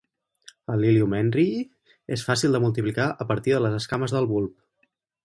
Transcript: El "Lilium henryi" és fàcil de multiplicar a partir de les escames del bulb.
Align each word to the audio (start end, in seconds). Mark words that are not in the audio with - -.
El 0.75 0.79
"Lilium 0.83 1.11
henryi" 1.17 1.59
és 2.17 2.23
fàcil 2.29 2.57
de 2.57 2.63
multiplicar 2.65 3.07
a 3.27 3.29
partir 3.33 3.55
de 3.57 3.61
les 3.67 3.77
escames 3.81 4.17
del 4.17 4.29
bulb. 4.33 4.57